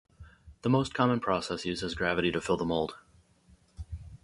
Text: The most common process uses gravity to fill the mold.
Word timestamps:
The 0.63 0.69
most 0.71 0.95
common 0.95 1.19
process 1.19 1.63
uses 1.63 1.93
gravity 1.93 2.31
to 2.31 2.41
fill 2.41 2.57
the 2.57 2.65
mold. 2.65 2.95